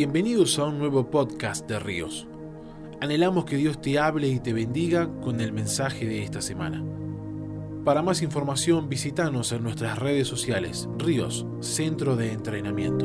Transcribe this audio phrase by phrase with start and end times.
[0.00, 2.26] Bienvenidos a un nuevo podcast de Ríos.
[3.02, 6.82] Anhelamos que Dios te hable y te bendiga con el mensaje de esta semana.
[7.84, 13.04] Para más información visítanos en nuestras redes sociales Ríos, Centro de Entrenamiento.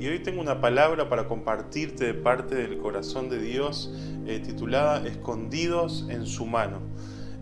[0.00, 3.92] Y hoy tengo una palabra para compartirte de parte del corazón de Dios
[4.24, 6.80] eh, titulada Escondidos en su mano.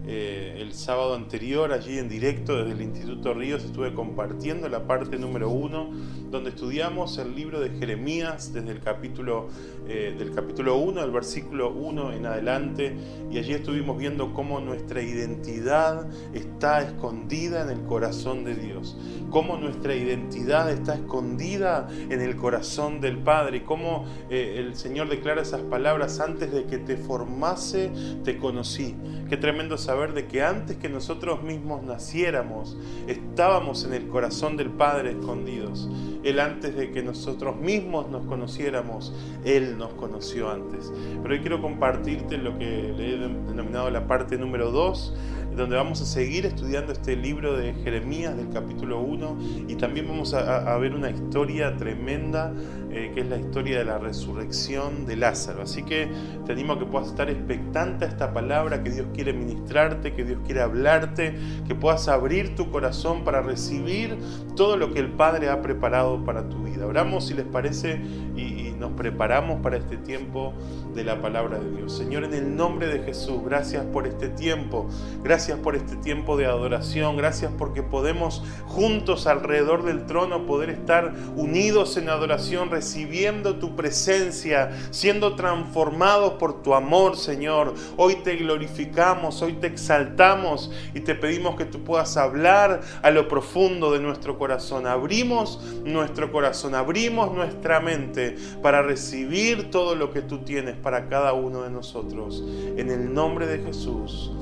[0.04, 5.16] Eh, el sábado anterior, allí en directo desde el Instituto Ríos, estuve compartiendo la parte
[5.16, 5.90] número uno,
[6.28, 9.48] donde estudiamos el libro de Jeremías desde el capítulo,
[9.86, 12.96] eh, del capítulo 1 al versículo 1 en adelante,
[13.30, 18.96] y allí estuvimos viendo cómo nuestra identidad está escondida en el corazón de Dios,
[19.30, 25.42] cómo nuestra identidad está escondida en el corazón del Padre, cómo eh, el Señor declara
[25.42, 27.92] esas palabras antes de que te formase,
[28.24, 28.96] te conocí.
[29.28, 34.70] Qué tremendo saber de que antes que nosotros mismos naciéramos, estábamos en el corazón del
[34.70, 35.88] Padre escondidos.
[36.24, 39.12] Él antes de que nosotros mismos nos conociéramos,
[39.44, 40.90] Él nos conoció antes.
[41.22, 42.64] Pero hoy quiero compartirte lo que
[42.96, 45.14] le he denominado la parte número 2
[45.56, 50.34] donde vamos a seguir estudiando este libro de Jeremías del capítulo 1 y también vamos
[50.34, 52.52] a, ver una historia tremenda
[52.90, 55.62] eh, que es la historia de la resurrección de Lázaro.
[55.62, 56.08] Así que
[56.46, 60.24] te animo a que puedas estar expectante a esta palabra que Dios quiere ministrarte, que
[60.24, 61.34] Dios quiere hablarte,
[61.66, 64.16] que puedas abrir tu corazón para recibir
[64.56, 66.86] todo lo que el Padre ha preparado para tu vida.
[66.86, 68.00] Oramos si les parece
[68.36, 70.52] y nos preparamos para este tiempo
[70.92, 71.96] de la palabra de Dios.
[71.96, 74.88] Señor, en el nombre de Jesús, gracias por este tiempo,
[75.22, 81.14] gracias por este tiempo de adoración, gracias porque podemos juntos alrededor del trono poder estar
[81.36, 87.74] unidos en adoración, recibiendo tu presencia, siendo transformados por tu amor, Señor.
[87.96, 93.28] Hoy te glorificamos, hoy te exaltamos y te pedimos que tú puedas hablar a lo
[93.28, 94.88] profundo de nuestro corazón.
[94.88, 101.06] Abrimos nuestro corazón, abrimos nuestra mente para para recibir todo lo que tú tienes para
[101.10, 102.42] cada uno de nosotros.
[102.78, 104.32] En el nombre de Jesús.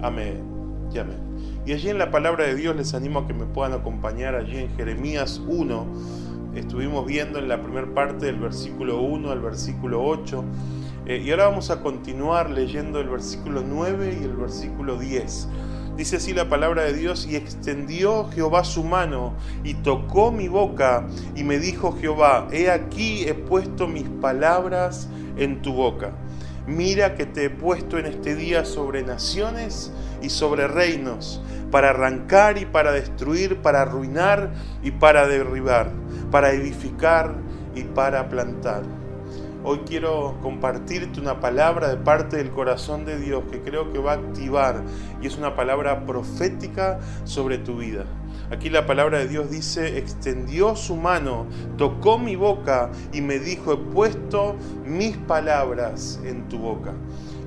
[0.00, 0.40] Amén
[0.94, 1.18] y amén.
[1.66, 4.56] Y allí en la palabra de Dios les animo a que me puedan acompañar allí
[4.56, 5.86] en Jeremías 1.
[6.54, 10.44] Estuvimos viendo en la primera parte del versículo 1 al versículo 8.
[11.06, 15.48] Eh, y ahora vamos a continuar leyendo el versículo 9 y el versículo 10.
[15.96, 21.06] Dice así la palabra de Dios, y extendió Jehová su mano y tocó mi boca
[21.36, 26.12] y me dijo Jehová, he aquí he puesto mis palabras en tu boca.
[26.66, 29.92] Mira que te he puesto en este día sobre naciones
[30.22, 35.90] y sobre reinos, para arrancar y para destruir, para arruinar y para derribar,
[36.30, 37.34] para edificar
[37.74, 39.01] y para plantar.
[39.64, 44.12] Hoy quiero compartirte una palabra de parte del corazón de Dios que creo que va
[44.12, 44.82] a activar
[45.20, 48.04] y es una palabra profética sobre tu vida.
[48.50, 51.46] Aquí la palabra de Dios dice, extendió su mano,
[51.78, 56.92] tocó mi boca y me dijo, he puesto mis palabras en tu boca.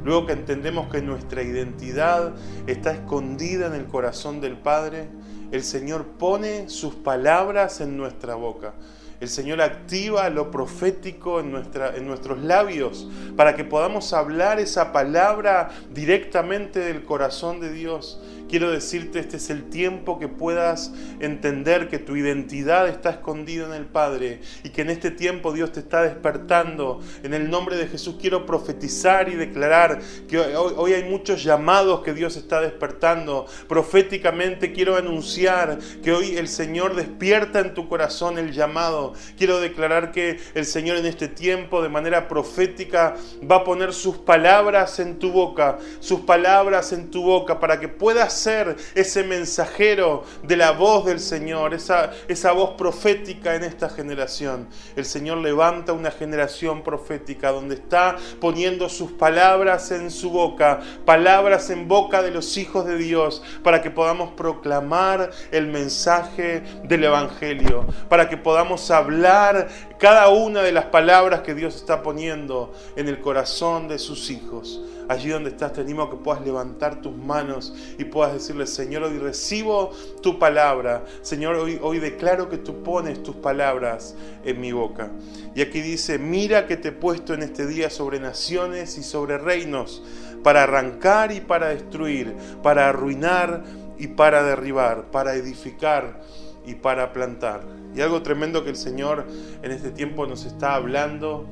[0.05, 2.33] Luego que entendemos que nuestra identidad
[2.65, 5.09] está escondida en el corazón del Padre,
[5.51, 8.73] el Señor pone sus palabras en nuestra boca.
[9.19, 16.79] El Señor activa lo profético en, nuestros labios para que podamos hablar esa palabra directamente
[16.79, 18.19] del corazón de Dios
[18.49, 23.73] quiero decirte, este es el tiempo que puedas entender que tu identidad está escondida en
[23.73, 27.01] el Padre y que en este tiempo Dios te está despertando.
[27.23, 32.13] En el nombre de Jesús quiero profetizar y declarar que hoy, hay muchos llamados que
[32.13, 33.45] Dios está despertando.
[33.67, 39.13] Proféticamente quiero anunciar que hoy el Señor despierta en tu corazón el llamado.
[39.37, 43.15] Quiero declarar que el Señor en este tiempo de manera profética
[43.49, 47.87] va a poner sus palabras en tu boca, sus palabras en tu boca para que
[47.87, 53.89] puedas ser ese mensajero de la voz del Señor, esa, esa voz profética en esta
[53.89, 54.67] generación.
[54.95, 61.69] El Señor levanta una generación profética donde está poniendo sus palabras en su boca, palabras
[61.69, 67.85] en boca de los hijos de Dios, para que podamos proclamar el mensaje del Evangelio,
[68.09, 69.67] para que podamos hablar
[69.97, 74.81] cada una de las palabras que Dios está poniendo en el corazón de sus hijos.
[75.07, 79.03] Allí donde estás, te animo a que puedas levantar tus manos y puedas decirle, Señor,
[79.03, 81.05] hoy recibo tu palabra.
[81.21, 85.11] Señor, hoy, hoy declaro que tú pones tus palabras en mi boca.
[85.53, 89.37] Y aquí dice, mira que te he puesto en este día sobre naciones y sobre
[89.37, 90.01] reinos,
[90.43, 93.63] para arrancar y para destruir, para arruinar
[93.97, 96.21] y para derribar, para edificar
[96.65, 97.84] y para plantar.
[97.95, 99.25] Y algo tremendo que el Señor
[99.61, 101.45] en este tiempo nos está hablando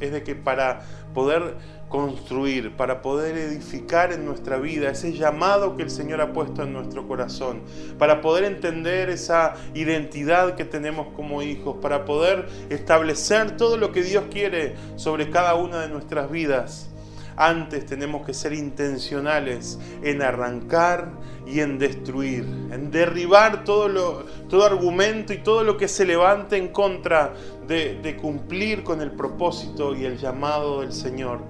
[0.00, 0.80] es de que para
[1.14, 1.56] poder
[1.88, 6.72] construir, para poder edificar en nuestra vida ese llamado que el Señor ha puesto en
[6.72, 7.60] nuestro corazón,
[7.98, 14.02] para poder entender esa identidad que tenemos como hijos, para poder establecer todo lo que
[14.02, 16.91] Dios quiere sobre cada una de nuestras vidas.
[17.36, 21.10] Antes tenemos que ser intencionales en arrancar
[21.46, 26.56] y en destruir, en derribar todo, lo, todo argumento y todo lo que se levante
[26.56, 27.34] en contra
[27.66, 31.40] de, de cumplir con el propósito y el llamado del Señor.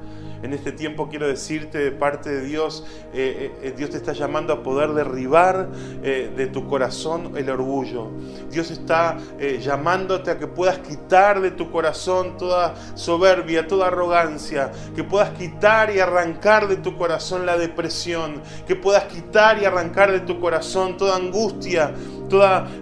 [0.42, 2.84] En este tiempo quiero decirte de parte de Dios,
[3.14, 5.68] eh, eh, Dios te está llamando a poder derribar
[6.02, 8.08] eh, de tu corazón el orgullo.
[8.50, 9.18] Dios está
[9.60, 15.94] llamándote a que puedas quitar de tu corazón toda soberbia, toda arrogancia, que puedas quitar
[15.94, 20.96] y arrancar de tu corazón la depresión, que puedas quitar y arrancar de tu corazón
[20.96, 21.94] toda angustia,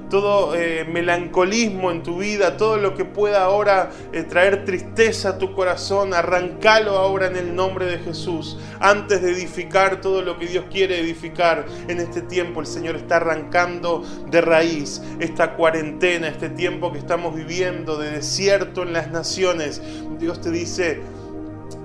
[0.08, 5.38] todo eh, melancolismo en tu vida, todo lo que pueda ahora eh, traer tristeza a
[5.38, 8.58] tu corazón, arrancalo ahora en el nombre de Jesús.
[8.78, 13.16] Antes de edificar todo lo que Dios quiere edificar en este tiempo, el Señor está
[13.16, 19.82] arrancando de raíz esta cuarentena, este tiempo que estamos viviendo de desierto en las naciones.
[20.18, 21.00] Dios te dice,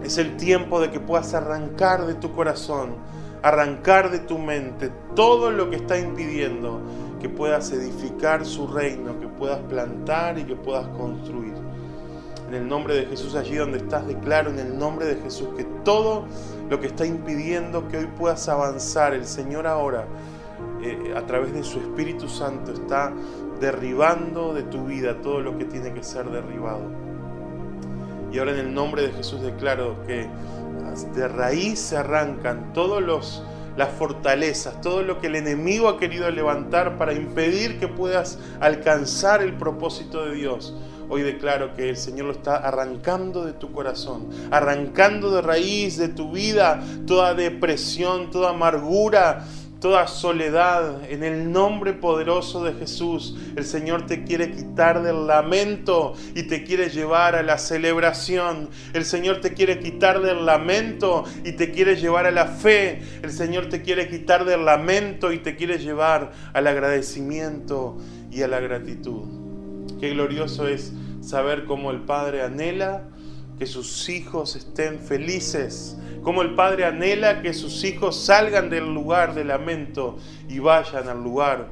[0.03, 2.95] es el tiempo de que puedas arrancar de tu corazón,
[3.41, 6.81] arrancar de tu mente todo lo que está impidiendo
[7.25, 11.55] que puedas edificar su reino, que puedas plantar y que puedas construir.
[12.47, 15.63] En el nombre de Jesús, allí donde estás, declaro en el nombre de Jesús que
[15.83, 16.25] todo
[16.69, 20.05] lo que está impidiendo que hoy puedas avanzar, el Señor ahora,
[20.83, 23.11] eh, a través de su Espíritu Santo, está
[23.59, 26.83] derribando de tu vida todo lo que tiene que ser derribado.
[28.31, 30.27] Y ahora en el nombre de Jesús declaro que
[31.15, 33.43] de raíz se arrancan todos los
[33.77, 39.41] las fortalezas, todo lo que el enemigo ha querido levantar para impedir que puedas alcanzar
[39.41, 40.73] el propósito de Dios.
[41.07, 46.07] Hoy declaro que el Señor lo está arrancando de tu corazón, arrancando de raíz de
[46.07, 49.45] tu vida toda depresión, toda amargura,
[49.79, 51.09] toda soledad.
[51.09, 56.63] En el nombre poderoso de Jesús, el Señor te quiere quitar del lamento y te
[56.63, 58.69] quiere llevar a la celebración.
[58.93, 63.01] El Señor te quiere quitar del lamento y te quiere llevar a la fe.
[63.21, 67.97] El Señor te quiere quitar del lamento y te quiere llevar al agradecimiento
[68.31, 69.23] y a la gratitud.
[69.99, 73.03] Qué glorioso es saber cómo el Padre anhela
[73.57, 79.35] que sus hijos estén felices como el Padre anhela que sus hijos salgan del lugar
[79.35, 80.17] de lamento
[80.49, 81.67] y vayan al lugar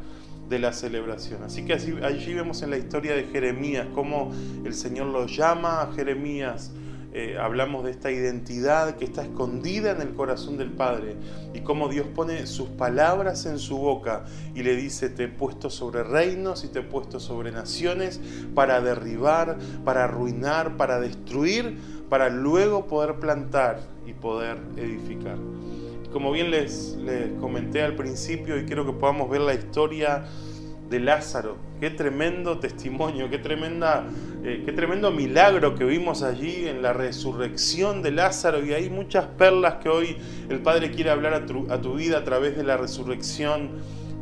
[0.47, 1.41] de la celebración.
[1.41, 4.31] Así que allí vemos en la historia de Jeremías cómo
[4.63, 6.71] el Señor lo llama a Jeremías.
[7.15, 11.15] Eh, hablamos de esta identidad que está escondida en el corazón del Padre
[11.53, 14.25] y cómo Dios pone sus palabras en su boca
[14.55, 18.19] y le dice, te he puesto sobre reinos y te he puesto sobre naciones
[18.55, 21.77] para derribar, para arruinar, para destruir,
[22.09, 25.37] para luego poder plantar y poder edificar.
[26.11, 30.25] Como bien les, les comenté al principio y quiero que podamos ver la historia
[30.93, 31.57] de Lázaro.
[31.79, 34.05] Qué tremendo testimonio, qué, tremenda,
[34.43, 38.63] eh, qué tremendo milagro que vimos allí en la resurrección de Lázaro.
[38.63, 40.17] Y hay muchas perlas que hoy
[40.49, 43.71] el Padre quiere hablar a tu, a tu vida a través de la resurrección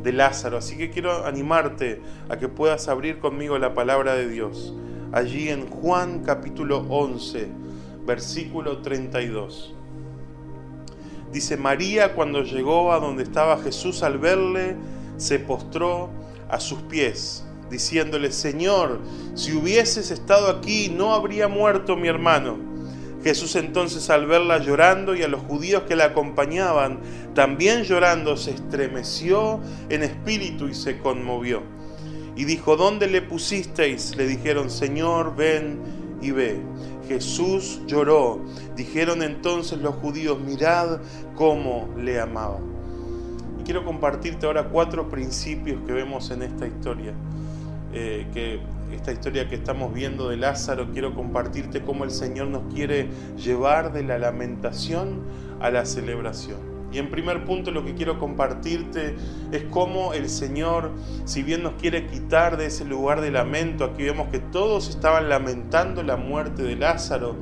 [0.02, 0.56] de Lázaro.
[0.56, 4.74] Así que quiero animarte a que puedas abrir conmigo la palabra de Dios.
[5.12, 7.48] Allí en Juan capítulo 11,
[8.06, 9.74] versículo 32.
[11.34, 14.76] Dice, María cuando llegó a donde estaba Jesús al verle,
[15.18, 16.10] se postró
[16.52, 19.00] a sus pies, diciéndole, Señor,
[19.34, 22.58] si hubieses estado aquí, no habría muerto mi hermano.
[23.24, 27.00] Jesús entonces al verla llorando y a los judíos que la acompañaban,
[27.34, 31.62] también llorando, se estremeció en espíritu y se conmovió.
[32.36, 34.14] Y dijo, ¿dónde le pusisteis?
[34.16, 35.80] Le dijeron, Señor, ven
[36.20, 36.60] y ve.
[37.08, 38.40] Jesús lloró.
[38.76, 41.00] Dijeron entonces los judíos, mirad
[41.34, 42.71] cómo le amaba.
[43.72, 47.14] Quiero compartirte ahora cuatro principios que vemos en esta historia.
[47.94, 48.60] Eh, que
[48.94, 53.94] esta historia que estamos viendo de Lázaro, quiero compartirte cómo el Señor nos quiere llevar
[53.94, 55.22] de la lamentación
[55.58, 56.58] a la celebración.
[56.92, 59.14] Y en primer punto lo que quiero compartirte
[59.52, 60.90] es cómo el Señor,
[61.24, 65.30] si bien nos quiere quitar de ese lugar de lamento, aquí vemos que todos estaban
[65.30, 67.36] lamentando la muerte de Lázaro,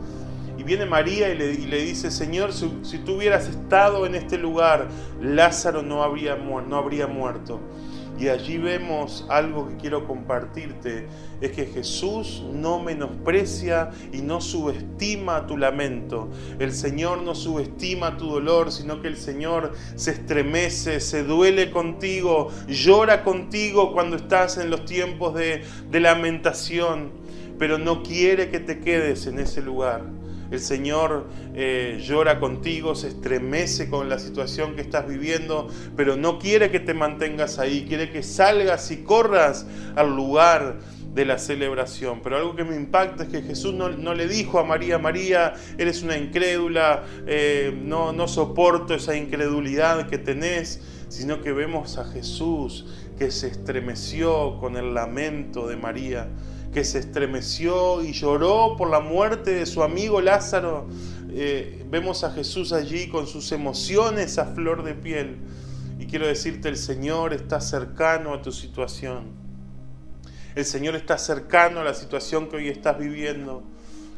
[0.60, 4.88] y viene María y le, dice, Señor, si, si, tú hubieras estado en este lugar,
[5.18, 7.60] Lázaro no habría, no habría muerto.
[8.18, 11.06] Y allí vemos algo que quiero compartirte,
[11.40, 16.28] es que Jesús no menosprecia y no subestima tu lamento.
[16.58, 22.50] El Señor no subestima tu dolor, sino que el Señor se estremece, se duele contigo,
[22.68, 27.12] llora contigo cuando estás en los tiempos de, de lamentación,
[27.58, 30.19] pero no quiere que te quedes en ese lugar
[30.50, 36.38] El Señor eh, llora contigo, se estremece con la situación que estás viviendo, pero no
[36.38, 39.66] quiere que te mantengas ahí, quiere que salgas y corras
[39.96, 40.78] al lugar
[41.14, 42.20] de la celebración.
[42.22, 46.02] Pero algo que me impacta es que Jesús no, le dijo a María, María, eres
[46.02, 52.86] una incrédula, eh, no, no soporto esa incredulidad que tenés, sino que vemos a Jesús
[53.18, 56.28] que se estremeció con el lamento de María,
[56.72, 60.86] que se estremeció y lloró por la muerte de su amigo Lázaro.
[61.30, 65.38] Eh, vemos a Jesús allí con sus emociones a flor de piel.
[65.98, 69.40] Y quiero decirte, el Señor está cercano a tu situación.
[70.54, 73.62] El Señor está cercano a la situación que hoy estás viviendo.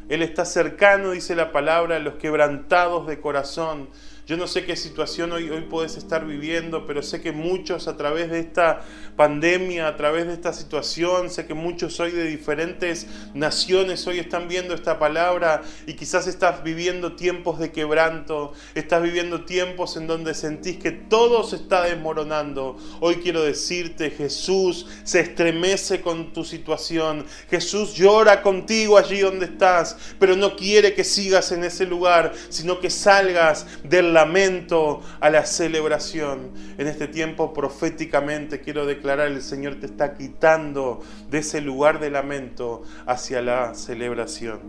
[0.09, 3.89] Él está cercano, dice la palabra, a los quebrantados de corazón.
[4.25, 7.97] Yo no sé qué situación hoy, hoy puedes estar viviendo, pero sé que muchos a
[7.97, 8.79] través de esta
[9.17, 14.47] pandemia, a través de esta situación, sé que muchos hoy de diferentes naciones hoy están
[14.47, 20.33] viendo esta palabra y quizás estás viviendo tiempos de quebranto, estás viviendo tiempos en donde
[20.33, 22.77] sentís que todo se está desmoronando.
[23.01, 29.97] Hoy quiero decirte, Jesús se estremece con tu situación, Jesús llora contigo allí donde estás,
[30.17, 35.45] pero no quiere que sigas en ese lugar, sino que salgas del lamento a la
[35.45, 36.51] celebración.
[36.77, 42.09] En este tiempo proféticamente quiero declarar, el Señor te está quitando de ese lugar de
[42.11, 44.59] lamento hacia la celebración.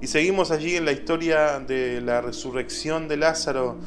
[0.00, 3.78] Y seguimos allí en la historia de la resurrección de Lázaro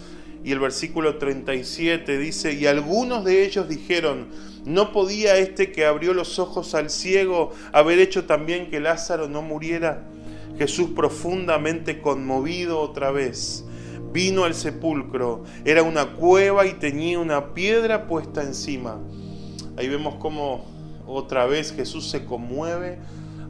[0.44, 4.28] y el versículo 37 dice, y algunos de ellos dijeron,
[4.66, 9.42] ¿no podía este que abrió los ojos al ciego haber hecho también que Lázaro no
[9.42, 10.06] muriera?
[10.58, 13.66] Jesús profundamente conmovido otra vez
[14.12, 15.44] vino al sepulcro.
[15.66, 19.00] Era una cueva y tenía una piedra puesta encima.
[19.78, 20.66] Ahí vemos cómo
[21.08, 23.00] otra vez Jesús se conmueve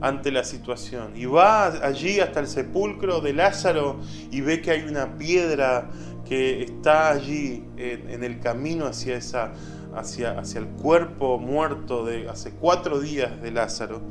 [0.02, 4.00] ante la situación y va allí hasta el sepulcro de Lázaro
[4.32, 5.90] y ve que hay una piedra
[6.26, 9.52] que está allí en, el camino hacia, esa,
[9.96, 14.02] hacia, hacia el cuerpo muerto de hace cuatro días de Lázaro.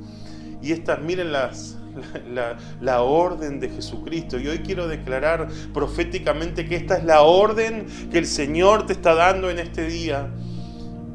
[0.61, 1.78] Y estas, miren las,
[2.81, 4.39] la, orden de Jesucristo.
[4.39, 9.15] Y hoy quiero declarar proféticamente que esta es la orden que el Señor te está
[9.15, 10.29] dando en este día.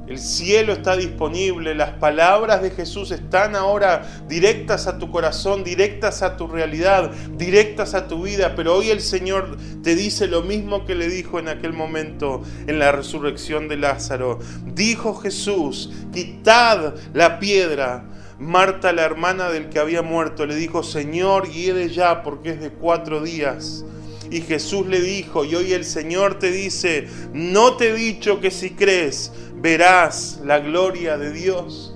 [0.05, 6.21] El cielo está disponible, las palabras de Jesús están ahora directas a tu corazón, directas
[6.21, 10.83] a tu realidad, directas a tu vida, pero hoy el Señor te dice lo mismo
[10.83, 14.39] que le dijo en aquel momento en la resurrección de Lázaro.
[14.65, 18.03] Dijo Jesús, quitad la piedra.
[18.43, 22.71] Marta, la hermana del que había muerto, le dijo, Señor, hiede ya porque es de
[22.71, 23.85] cuatro días.
[24.29, 28.51] Y Jesús le dijo, y hoy el Señor te dice, no te he dicho que
[28.51, 31.92] si crees verás la gloria de Dios.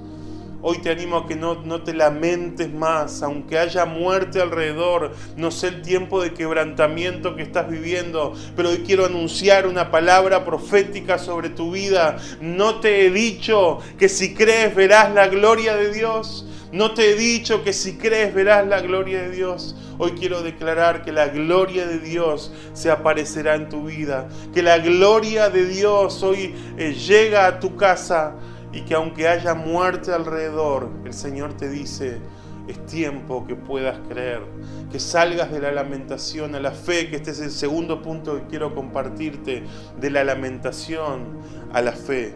[0.61, 5.51] Hoy te animo a que no, no, te lamentes más, aunque haya muerte alrededor, no
[5.51, 11.19] sé el tiempo de quebrantamiento que estás viviendo, pero hoy quiero anunciar una palabra profética
[11.19, 12.17] sobre tu vida.
[12.41, 16.45] No te he dicho que si crees verás la gloria de Dios.
[16.71, 19.75] No te he dicho que si crees verás la gloria de Dios.
[19.99, 24.27] Hoy quiero declarar que la gloria de Dios se aparecerá en tu vida.
[24.53, 28.35] Que la gloria de Dios hoy eh, llega a tu casa
[28.77, 32.19] y que aunque haya muerte alrededor, el Señor te dice,
[32.67, 34.43] es tiempo que puedas creer,
[34.91, 38.45] que salgas de la lamentación a la fe, que este es el segundo punto que
[38.45, 39.63] quiero compartirte,
[39.99, 41.39] de la lamentación
[41.73, 42.35] a la fe.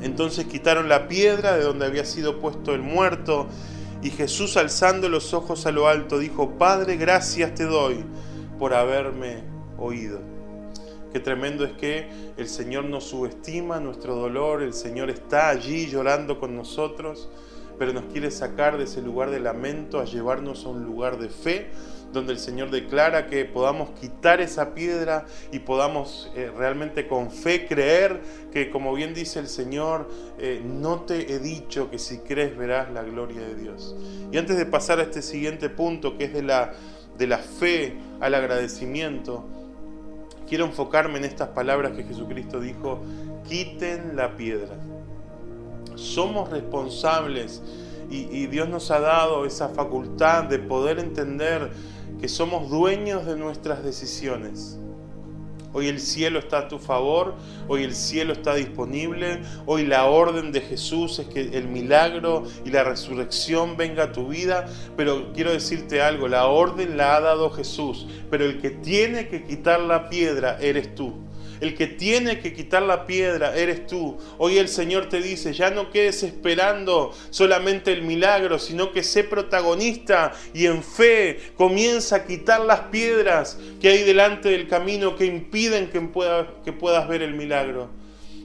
[0.00, 3.48] Entonces quitaron la piedra de donde había sido puesto el muerto
[4.00, 8.04] y Jesús alzando los ojos a lo alto dijo, Padre, gracias te doy
[8.60, 9.42] por haberme
[9.76, 10.31] oído.
[11.12, 16.40] Qué tremendo es que el Señor nos subestima nuestro dolor, el Señor está allí llorando
[16.40, 17.28] con nosotros,
[17.78, 21.28] pero nos quiere sacar de ese lugar de lamento a llevarnos a un lugar de
[21.28, 21.66] fe,
[22.14, 27.66] donde el Señor declara que podamos quitar esa piedra y podamos eh, realmente con fe
[27.66, 32.56] creer que, como bien dice el Señor, eh, no te he dicho que si crees
[32.56, 33.94] verás la gloria de Dios.
[34.30, 36.72] Y antes de pasar a este siguiente punto, que es de la,
[37.18, 39.46] de la fe al agradecimiento,
[40.52, 43.00] quiero enfocarme en estas palabras que Jesucristo dijo,
[43.48, 44.74] quiten la piedra.
[45.94, 47.62] Somos responsables
[48.10, 51.70] y, Dios nos ha dado esa facultad de poder entender
[52.20, 54.78] que somos dueños de nuestras decisiones.
[55.72, 57.34] Hoy el cielo está a tu favor,
[57.66, 62.70] hoy el cielo está disponible, hoy la orden de Jesús es que el milagro y
[62.70, 67.50] la resurrección venga a tu vida, pero quiero decirte algo, la orden la ha dado
[67.50, 71.14] Jesús, pero el que tiene que quitar la piedra eres tú.
[71.62, 74.18] El que tiene que quitar la piedra eres tú.
[74.36, 79.22] Hoy el Señor te dice, ya no quedes esperando solamente el milagro, sino que sé
[79.22, 85.24] protagonista y en fe comienza a quitar las piedras que hay delante del camino que
[85.24, 86.04] impiden que,
[86.64, 87.90] que puedas ver el milagro.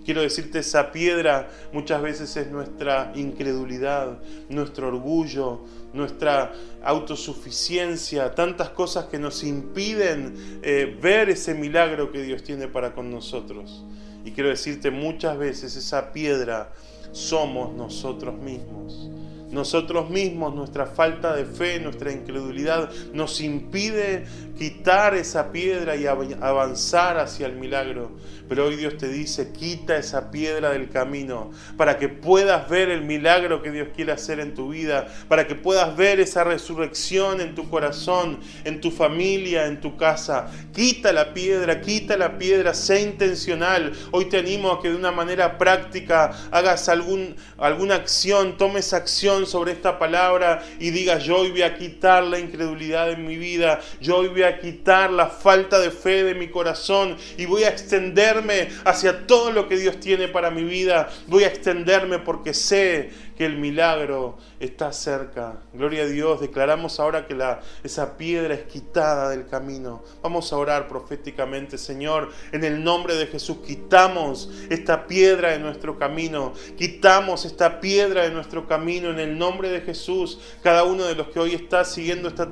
[0.06, 5.66] Quiero decirte, esa piedra muchas veces es nuestra incredulidad, nuestro orgullo,
[5.98, 12.94] nuestra autosuficiencia, tantas cosas que nos impiden eh, ver ese milagro que Dios tiene para
[12.94, 13.84] con nosotros.
[14.24, 16.72] Y quiero decirte, muchas veces esa piedra
[17.12, 19.10] somos nosotros mismos.
[19.52, 24.26] Nosotros mismos, nuestra falta de fe, nuestra incredulidad nos impide
[24.58, 28.12] quitar esa piedra y avanzar hacia el milagro.
[28.50, 33.02] Pero hoy Dios te dice, quita esa piedra del camino para que puedas ver el
[33.02, 37.56] milagro que Dios quiere hacer en tu vida, para que puedas ver esa resurrección en
[37.56, 40.50] tu corazón, en tu familia, en tu casa.
[40.74, 43.92] Quita la piedra, quita la piedra, sé intencional.
[44.12, 49.46] Hoy te animo a que de una manera práctica hagas algún, alguna acción, tomes acción
[49.46, 53.80] sobre esta palabra y digas, yo hoy voy a quitar la incredulidad en mi vida,
[54.00, 57.70] yo hoy voy a quitar la falta de fe de mi corazón y voy a
[57.70, 58.38] extender
[58.86, 61.10] hacia todo lo que Dios tiene para mi vida.
[61.28, 65.60] Voy a extenderme porque sé que el milagro está cerca.
[65.74, 66.42] Gloria a Dios.
[66.42, 67.38] Declaramos ahora que
[67.84, 70.04] esa piedra es quitada del camino.
[70.24, 72.32] Vamos a orar proféticamente, Señor.
[72.52, 76.54] En el nombre de Jesús, quitamos esta piedra de nuestro camino.
[76.78, 80.40] Quitamos esta piedra de nuestro camino en el nombre de Jesús.
[80.64, 82.50] Cada uno de los que hoy está siguiendo esta,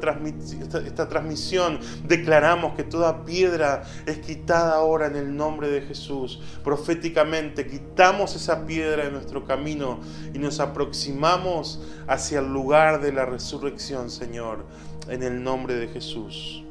[0.85, 6.41] esta transmisión, declaramos que toda piedra es quitada ahora en el nombre de Jesús.
[6.63, 9.99] Proféticamente, quitamos esa piedra de nuestro camino
[10.31, 14.65] y nos aproximamos hacia el lugar de la resurrección, Señor,
[15.07, 16.65] en el nombre de Jesús.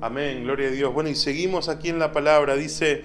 [0.00, 0.94] Amén, gloria a Dios.
[0.94, 2.54] Bueno, y seguimos aquí en la palabra.
[2.54, 3.02] Dice,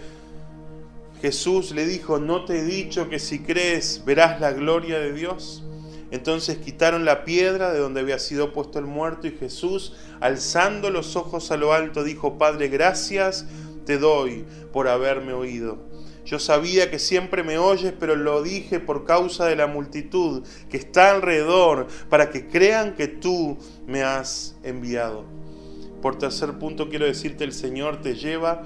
[1.19, 5.63] Jesús le dijo, ¿no te he dicho que si crees verás la gloria de Dios?
[6.11, 11.15] Entonces quitaron la piedra de donde había sido puesto el muerto y Jesús, alzando los
[11.15, 13.47] ojos a lo alto, dijo, Padre, gracias
[13.87, 15.94] te doy por haberme oído.
[16.25, 20.77] Yo sabía que siempre me oyes, pero lo dije por causa de la multitud que
[20.77, 25.23] está alrededor, para que crean que tú me has enviado.
[26.01, 28.63] Por tercer punto quiero decirte, el Señor te lleva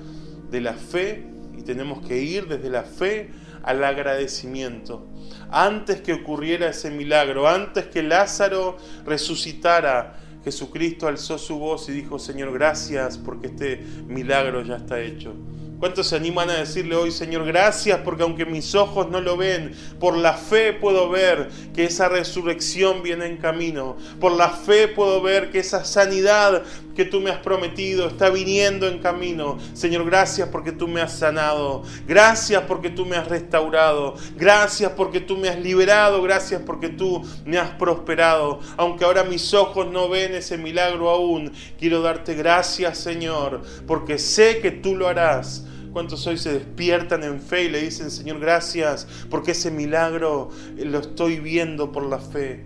[0.49, 1.25] de la fe
[1.57, 3.29] y tenemos que ir desde la fe
[3.63, 5.05] al agradecimiento.
[5.51, 12.19] Antes que ocurriera ese milagro, antes que Lázaro resucitara, Jesucristo alzó su voz y dijo,
[12.19, 15.33] Señor, gracias porque este milagro ya está hecho.
[15.79, 19.71] ¿Cuántos se animan a decirle hoy, Señor, gracias porque aunque mis ojos no lo ven,
[19.97, 23.95] por la fe puedo ver que esa resurrección viene en camino.
[24.19, 26.63] Por la fe puedo ver que esa sanidad
[26.99, 29.57] que tú me has prometido está viniendo en camino.
[29.71, 31.83] Señor, gracias porque tú me has sanado.
[32.05, 34.15] Gracias porque tú me has restaurado.
[34.35, 36.21] Gracias porque tú me has liberado.
[36.21, 38.59] Gracias porque tú me has prosperado.
[38.75, 44.59] Aunque ahora mis ojos no ven ese milagro aún, quiero darte gracias, Señor, porque sé
[44.59, 49.07] que tú lo harás ¿Cuántos hoy se despiertan en fe y le dicen, Señor, gracias,
[49.29, 52.65] porque ese milagro lo estoy viendo por la fe?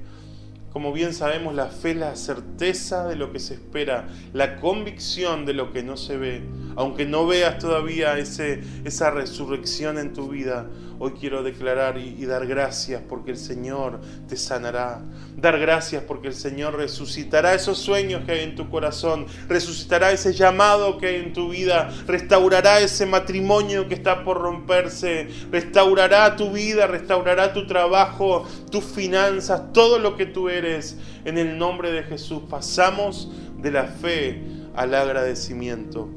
[0.74, 5.46] Como bien sabemos, la fe es la certeza de lo que se espera, la convicción
[5.46, 6.42] de lo que no se ve.
[6.76, 10.68] Aunque no veas todavía ese, esa resurrección en tu vida,
[11.00, 15.02] hoy quiero declarar y, y, dar gracias porque el Señor te sanará.
[15.36, 20.34] Dar gracias porque el Señor resucitará esos sueños que hay en tu corazón, resucitará ese
[20.34, 26.52] llamado que hay en tu vida, restaurará ese matrimonio que está por romperse, restaurará tu
[26.52, 32.04] vida, restaurará tu trabajo, tus finanzas, todo lo que tú eres en el nombre de
[32.04, 32.44] Jesús.
[32.50, 34.42] Pasamos de la fe
[34.76, 36.10] al agradecimiento.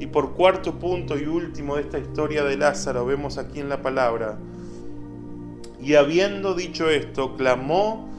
[0.00, 3.82] Y por cuarto punto y último de esta historia de Lázaro, vemos aquí en la
[3.82, 4.38] palabra,
[5.80, 8.10] y habiendo dicho esto, clamó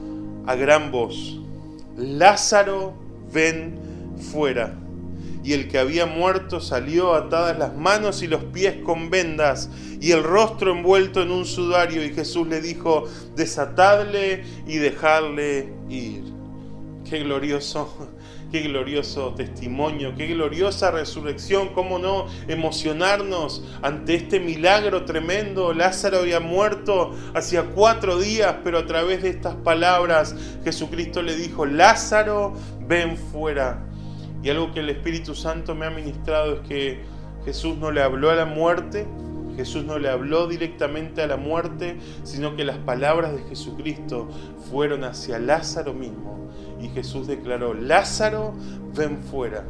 [0.46, 1.38] a gran voz,
[1.96, 2.94] Lázaro,
[3.32, 3.78] ven
[4.32, 4.78] fuera
[5.44, 9.68] y el que había muerto salió atadas las manos y los pies con vendas
[10.00, 12.04] y el rostro envuelto en un sudario.
[12.04, 16.22] Y Jesús le dijo, desatadle y dejadle ir.
[17.08, 18.08] Qué glorioso,
[18.52, 25.72] qué glorioso testimonio, qué gloriosa resurrección, cómo no emocionarnos ante este milagro tremendo.
[25.72, 31.64] Lázaro había muerto hacía cuatro días, pero a través de estas palabras Jesucristo le dijo,
[31.64, 32.52] Lázaro,
[32.86, 33.86] ven fuera.
[34.42, 37.00] Y algo que el Espíritu Santo me ha ministrado es que
[37.46, 39.06] Jesús no le habló a la muerte,
[39.56, 44.28] Jesús no le habló directamente a la muerte, sino que las palabras de Jesucristo
[44.70, 46.50] fueron hacia Lázaro mismo.
[46.82, 48.54] Y Jesús declaró, Lázaro,
[48.94, 49.64] ven fuera.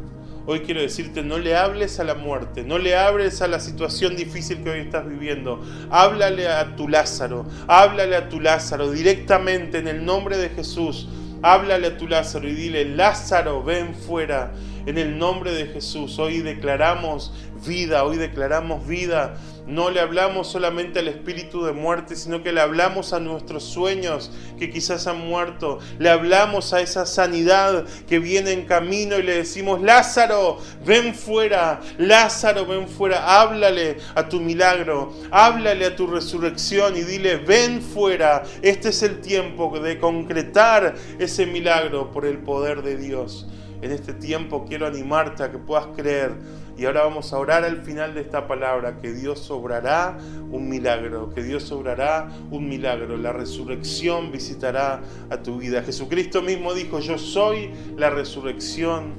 [0.45, 4.17] Hoy quiero decirte, no le hables a la muerte, no le hables a la situación
[4.17, 5.63] difícil que hoy estás viviendo.
[5.91, 11.09] Háblale a tu Lázaro, háblale a tu Lázaro directamente en el nombre de Jesús.
[11.43, 14.53] Háblale a tu Lázaro y dile, Lázaro, ven fuera
[14.87, 16.19] en el nombre de Jesús.
[16.19, 17.33] Hoy declaramos
[17.67, 22.61] vida, hoy declaramos vida no le hablamos solamente al espíritu de muerte, sino que le
[22.61, 25.79] hablamos a nuestros sueños que quizás han muerto.
[25.99, 31.81] Le hablamos a esa sanidad que viene en camino y le decimos, Lázaro, ven fuera,
[31.99, 38.43] Lázaro, ven fuera, háblale a tu milagro, háblale a tu resurrección y dile, ven fuera.
[38.63, 43.47] Este es el tiempo de concretar ese milagro por el poder de Dios.
[43.81, 46.33] En este tiempo quiero animarte a que puedas creer
[46.77, 50.19] y ahora vamos a orar al final de esta palabra, que Dios obrará
[50.51, 55.83] un milagro, que Dios obrará un milagro, la resurrección visitará a tu vida.
[55.83, 59.15] Jesucristo mismo dijo, yo soy la resurrección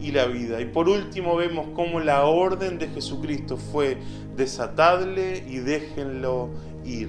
[0.00, 0.60] y la vida.
[0.60, 3.98] Y por último vemos cómo la orden de Jesucristo fue
[4.36, 6.50] desatadle y déjenlo
[6.84, 7.08] ir.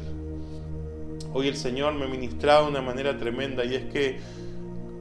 [1.33, 4.19] Hoy el Señor me ha ministrado de una manera tremenda y es que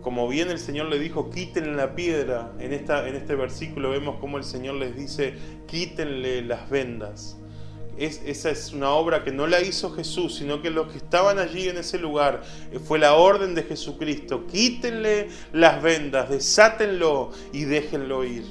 [0.03, 4.19] como bien el Señor le dijo, quítenle la piedra, en, esta, en este versículo vemos
[4.21, 5.35] como el Señor les dice,
[5.67, 7.37] quítenle las vendas.
[7.99, 11.39] Es, esa es una obra que no la hizo Jesús, sino que los que estaban
[11.39, 14.47] allí en ese lugar eh, fue la orden de Jesucristo.
[14.47, 18.45] Quítenle las vendas, desátenlo y déjenlo ir.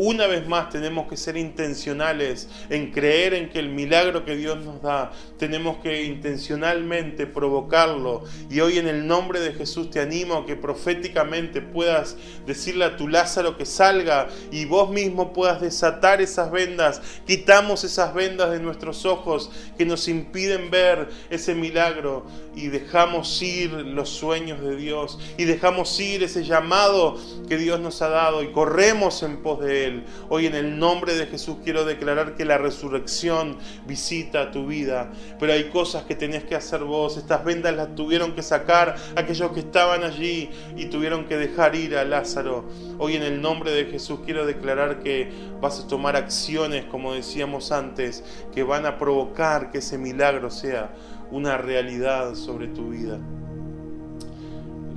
[0.00, 4.56] Una vez más tenemos que ser intencionales en creer en que el milagro que Dios
[4.64, 8.22] nos da, tenemos que intencionalmente provocarlo.
[8.48, 12.96] Y hoy en el nombre de Jesús te animo a que proféticamente puedas decirle a
[12.96, 17.02] tu Lázaro que salga y vos mismo puedas desatar esas vendas.
[17.26, 22.24] Quitamos esas vendas de nuestros ojos que nos impiden ver ese milagro
[22.58, 27.16] y dejamos ir los sueños de Dios y dejamos ir ese llamado
[27.48, 30.04] que Dios nos ha dado y corremos en pos de Él.
[30.28, 35.12] Hoy en el nombre de Jesús quiero declarar que la resurrección visita tu vida.
[35.38, 37.16] Pero hay cosas que tenés que hacer vos.
[37.16, 41.96] Estas vendas las tuvieron que sacar aquellos que estaban allí y tuvieron que dejar ir
[41.96, 42.64] a Lázaro.
[42.98, 47.70] Hoy en el nombre de Jesús quiero declarar que vas a tomar acciones, como decíamos
[47.70, 50.90] antes, que van a provocar que ese milagro sea
[51.30, 53.18] una realidad sobre tu vida.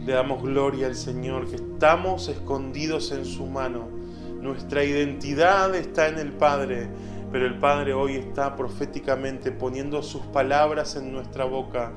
[0.06, 4.02] Le damos gloria al Señor, que estamos escondidos en su mano
[4.41, 6.89] nuestra identidad está en el Padre,
[7.32, 11.91] pero el Padre hoy está proféticamente poniendo sus palabras en nuestra boca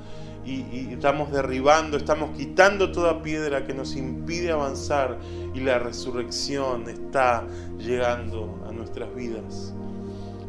[0.45, 5.19] y, estamos derribando, estamos quitando toda piedra que nos impide avanzar
[5.55, 7.47] y la resurrección está
[7.79, 9.75] llegando a nuestras vidas.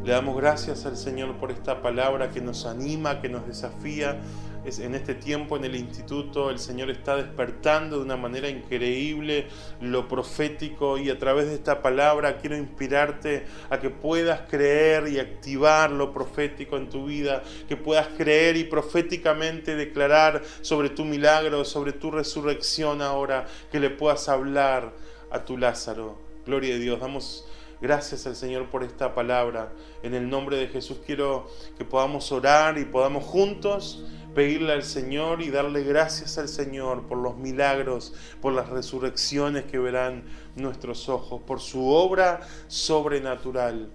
[0.06, 4.20] Le damos gracias al Señor por esta palabra que nos anima, que nos desafía
[4.64, 9.48] en este tiempo en el instituto el Señor está despertando de una manera increíble
[9.80, 15.18] lo profético y a través de esta palabra quiero inspirarte a que puedas creer y
[15.18, 21.64] activar lo profético en tu vida, que puedas creer y proféticamente declarar sobre tu milagro,
[21.64, 24.92] sobre tu resurrección ahora, que le puedas hablar
[25.32, 26.16] a tu Lázaro.
[26.46, 27.44] Gloria a Dios, damos
[27.80, 29.72] Gracias al Señor por esta palabra.
[30.02, 35.40] En el nombre de Jesús quiero que podamos orar y podamos juntos pedirle al Señor
[35.40, 40.24] y darle gracias al Señor por los milagros, por las resurrecciones que verán
[40.56, 43.88] nuestros ojos, por su obra sobrenatural.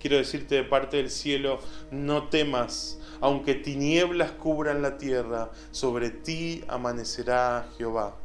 [0.00, 1.58] Quiero decirte de parte del cielo,
[1.90, 8.16] no temas, aunque tinieblas cubran la tierra, sobre ti amanecerá Jehová.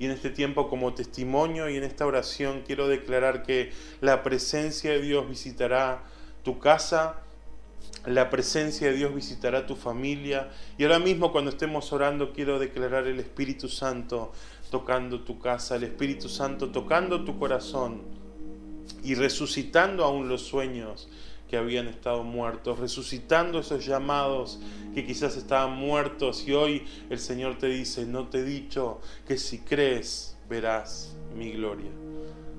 [0.00, 4.90] Y en este tiempo como testimonio y en esta oración quiero declarar que la presencia
[4.92, 6.04] de Dios visitará
[6.42, 7.16] tu casa,
[8.06, 10.48] la presencia de Dios visitará tu familia.
[10.78, 14.32] Y ahora mismo cuando estemos orando quiero declarar el Espíritu Santo
[14.70, 18.00] tocando tu casa, el Espíritu Santo tocando tu corazón
[19.04, 21.10] y resucitando aún los sueños
[21.50, 24.60] que habían estado muertos, resucitando esos llamados
[24.94, 29.36] que quizás estaban muertos y hoy el Señor te dice, no te he dicho que
[29.36, 31.90] si crees verás mi gloria.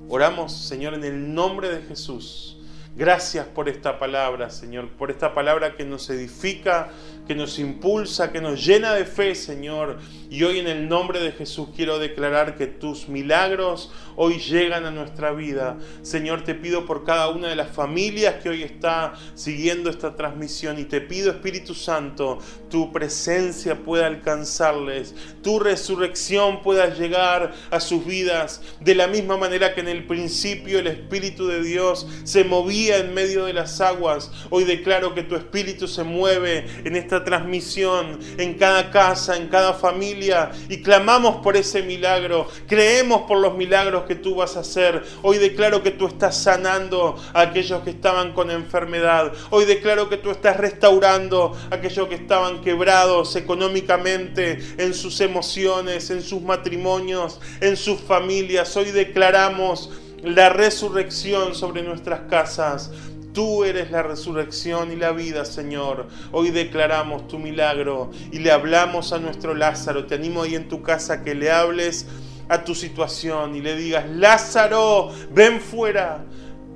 [0.10, 2.58] Oramos, Señor, en el nombre de Jesús
[2.94, 6.90] Gracias por esta palabra, Señor, por esta palabra que nos edifica,
[7.32, 10.00] que nos impulsa, que nos llena de fe, Señor.
[10.30, 14.92] Y hoy en el nombre de Jesús quiero declarar que tus milagros hoy llegan a
[14.92, 15.78] nuestra vida.
[16.02, 20.78] Señor, te pido por cada una de las familias que hoy está siguiendo esta transmisión
[20.78, 22.40] y te pido, Espíritu Santo,
[22.70, 29.74] tu presencia pueda alcanzarles, tu resurrección pueda llegar a sus vidas de la misma manera
[29.74, 34.32] que en el principio el Espíritu de Dios se movía en medio de las aguas.
[34.50, 39.74] Hoy declaro que tu espíritu se mueve en esta transmisión, en cada casa, en cada
[39.74, 42.48] familia y clamamos por ese milagro.
[42.68, 45.04] Creemos por los milagros que tú vas a hacer.
[45.22, 49.34] Hoy declaro que tú estás sanando a aquellos que estaban con enfermedad.
[49.50, 56.10] Hoy declaro que tú estás restaurando a aquellos que estaban quebrados económicamente, en sus emociones,
[56.10, 58.76] en sus matrimonios, en sus familias.
[58.78, 59.90] Hoy declaramos
[60.24, 62.92] la resurrección sobre nuestras casas.
[63.34, 66.08] Tú eres la resurrección y la vida, Señor.
[66.34, 70.06] Hoy declaramos tu milagro y le hablamos a nuestro Lázaro.
[70.06, 72.08] Te animo ahí en tu casa que le hables
[72.50, 76.26] a tu situación y le digas, Lázaro, ven fuera.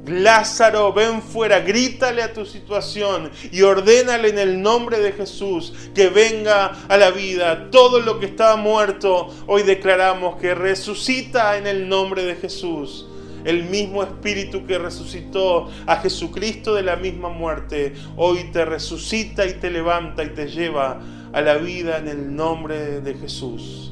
[0.07, 6.09] Lázaro, ven fuera, grítale a tu situación y ordénale en el nombre de Jesús que
[6.09, 7.69] venga a la vida.
[7.71, 13.07] Todo lo que estaba muerto, hoy declaramos que resucita en el nombre de Jesús.
[13.45, 19.53] El mismo espíritu que resucitó a Jesucristo de la misma muerte, hoy te resucita y
[19.53, 20.99] te levanta y te lleva
[21.31, 23.91] a la vida en el nombre de Jesús.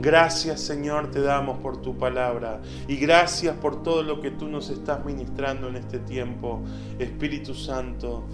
[0.00, 4.70] Gracias Señor te damos por tu palabra y gracias por todo lo que tú nos
[4.70, 6.62] estás ministrando en este tiempo.
[7.00, 8.24] Espíritu Santo,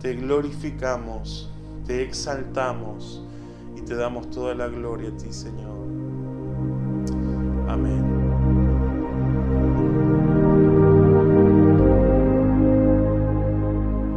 [0.00, 1.48] te glorificamos,
[1.86, 3.22] te exaltamos
[3.76, 5.74] y te damos toda la gloria a ti Señor.
[7.68, 8.13] Amén.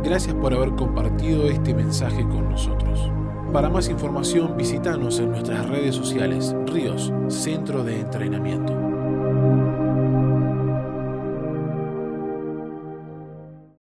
[0.08, 3.12] Gracias por haber compartido este mensaje con nosotros.
[3.52, 8.87] Para más información visítanos en nuestras redes sociales, Ríos, Centro de Entrenamiento.